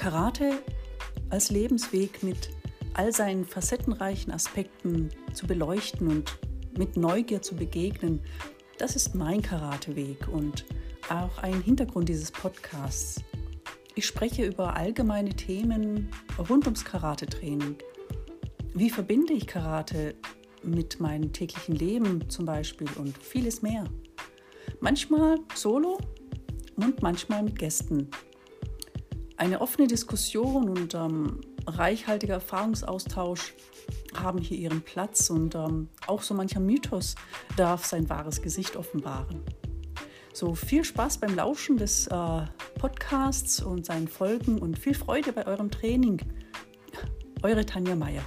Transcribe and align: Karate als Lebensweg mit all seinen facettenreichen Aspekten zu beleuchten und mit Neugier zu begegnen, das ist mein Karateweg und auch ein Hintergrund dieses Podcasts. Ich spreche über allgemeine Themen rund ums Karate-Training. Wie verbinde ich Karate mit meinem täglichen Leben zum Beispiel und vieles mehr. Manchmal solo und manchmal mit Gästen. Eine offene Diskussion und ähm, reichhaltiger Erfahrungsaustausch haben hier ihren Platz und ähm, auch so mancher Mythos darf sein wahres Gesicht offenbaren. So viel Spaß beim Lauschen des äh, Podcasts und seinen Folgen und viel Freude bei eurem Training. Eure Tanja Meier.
Karate 0.00 0.62
als 1.28 1.50
Lebensweg 1.50 2.22
mit 2.22 2.48
all 2.94 3.12
seinen 3.12 3.44
facettenreichen 3.44 4.32
Aspekten 4.32 5.10
zu 5.34 5.46
beleuchten 5.46 6.08
und 6.08 6.38
mit 6.74 6.96
Neugier 6.96 7.42
zu 7.42 7.54
begegnen, 7.54 8.22
das 8.78 8.96
ist 8.96 9.14
mein 9.14 9.42
Karateweg 9.42 10.26
und 10.26 10.64
auch 11.10 11.36
ein 11.42 11.60
Hintergrund 11.60 12.08
dieses 12.08 12.30
Podcasts. 12.30 13.22
Ich 13.94 14.06
spreche 14.06 14.46
über 14.46 14.74
allgemeine 14.74 15.36
Themen 15.36 16.08
rund 16.48 16.64
ums 16.64 16.86
Karate-Training. 16.86 17.76
Wie 18.72 18.88
verbinde 18.88 19.34
ich 19.34 19.46
Karate 19.46 20.14
mit 20.62 20.98
meinem 20.98 21.30
täglichen 21.34 21.74
Leben 21.74 22.26
zum 22.30 22.46
Beispiel 22.46 22.88
und 22.96 23.18
vieles 23.18 23.60
mehr. 23.60 23.84
Manchmal 24.80 25.36
solo 25.54 25.98
und 26.76 27.02
manchmal 27.02 27.42
mit 27.42 27.58
Gästen. 27.58 28.08
Eine 29.40 29.62
offene 29.62 29.86
Diskussion 29.86 30.68
und 30.68 30.92
ähm, 30.92 31.40
reichhaltiger 31.66 32.34
Erfahrungsaustausch 32.34 33.54
haben 34.14 34.38
hier 34.38 34.58
ihren 34.58 34.82
Platz 34.82 35.30
und 35.30 35.54
ähm, 35.54 35.88
auch 36.06 36.20
so 36.20 36.34
mancher 36.34 36.60
Mythos 36.60 37.14
darf 37.56 37.86
sein 37.86 38.10
wahres 38.10 38.42
Gesicht 38.42 38.76
offenbaren. 38.76 39.40
So 40.34 40.54
viel 40.54 40.84
Spaß 40.84 41.20
beim 41.20 41.34
Lauschen 41.34 41.78
des 41.78 42.06
äh, 42.08 42.42
Podcasts 42.78 43.62
und 43.62 43.86
seinen 43.86 44.08
Folgen 44.08 44.58
und 44.58 44.78
viel 44.78 44.92
Freude 44.92 45.32
bei 45.32 45.46
eurem 45.46 45.70
Training. 45.70 46.20
Eure 47.42 47.64
Tanja 47.64 47.96
Meier. 47.96 48.24